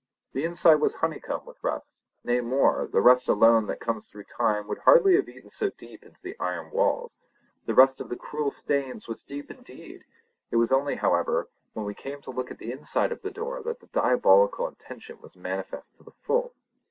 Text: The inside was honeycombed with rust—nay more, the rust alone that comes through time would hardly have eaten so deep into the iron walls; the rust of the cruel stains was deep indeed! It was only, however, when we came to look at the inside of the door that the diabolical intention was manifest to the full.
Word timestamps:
The 0.33 0.45
inside 0.45 0.81
was 0.81 0.95
honeycombed 0.95 1.45
with 1.45 1.63
rust—nay 1.63 2.41
more, 2.41 2.87
the 2.91 3.01
rust 3.03 3.27
alone 3.27 3.67
that 3.67 3.79
comes 3.79 4.07
through 4.07 4.23
time 4.23 4.67
would 4.67 4.79
hardly 4.79 5.15
have 5.15 5.29
eaten 5.29 5.51
so 5.51 5.69
deep 5.69 6.01
into 6.01 6.23
the 6.23 6.35
iron 6.39 6.71
walls; 6.71 7.19
the 7.67 7.75
rust 7.75 8.01
of 8.01 8.09
the 8.09 8.15
cruel 8.15 8.49
stains 8.49 9.07
was 9.07 9.23
deep 9.23 9.51
indeed! 9.51 10.03
It 10.49 10.55
was 10.55 10.71
only, 10.71 10.95
however, 10.95 11.49
when 11.73 11.85
we 11.85 11.93
came 11.93 12.19
to 12.23 12.31
look 12.31 12.49
at 12.49 12.57
the 12.57 12.71
inside 12.71 13.11
of 13.11 13.21
the 13.21 13.29
door 13.29 13.61
that 13.61 13.79
the 13.79 13.87
diabolical 13.93 14.67
intention 14.67 15.21
was 15.21 15.35
manifest 15.35 15.97
to 15.97 16.03
the 16.03 16.13
full. 16.23 16.55